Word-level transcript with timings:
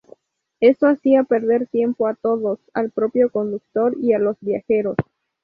Eso 0.61 0.87
hacía 0.87 1.25
perder 1.25 1.67
tiempo 1.67 2.07
a 2.07 2.15
todos, 2.15 2.57
al 2.73 2.89
propio 2.89 3.29
conductor 3.29 3.95
y 4.01 4.13
a 4.13 4.17
los 4.17 4.35
viajeros. 4.39 4.95